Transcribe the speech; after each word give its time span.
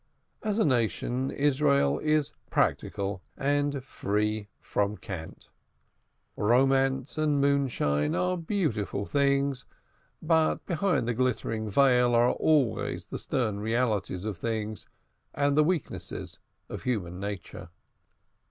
As 0.41 0.57
a 0.57 0.65
nation, 0.65 1.29
Israel 1.29 1.99
is 1.99 2.33
practical 2.49 3.21
and 3.37 3.83
free 3.83 4.49
from 4.59 4.97
cant. 4.97 5.51
Romance 6.35 7.19
and 7.19 7.39
moonshine 7.39 8.15
are 8.15 8.35
beautiful 8.35 9.05
things, 9.05 9.67
but 10.19 10.65
behind 10.65 11.07
the 11.07 11.13
glittering 11.13 11.69
veil 11.69 12.15
are 12.15 12.31
always 12.31 13.05
the 13.05 13.19
stern 13.19 13.59
realities 13.59 14.25
of 14.25 14.37
things 14.39 14.87
and 15.35 15.55
the 15.55 15.63
weaknesses 15.63 16.39
of 16.67 16.81
human 16.81 17.19
nature. 17.19 17.69